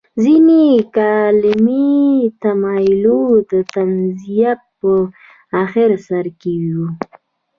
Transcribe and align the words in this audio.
ځینې 0.23 0.63
کلامي 0.95 1.93
تمایلونه 2.41 3.45
د 3.51 3.53
تنزیه 3.73 4.51
په 4.77 4.91
اخر 5.63 5.89
سر 6.07 6.25
کې 6.41 6.53
وو. 6.73 6.85